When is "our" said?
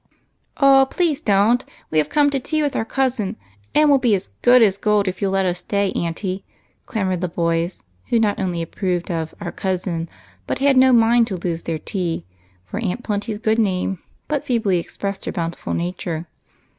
2.75-2.83, 9.41-9.51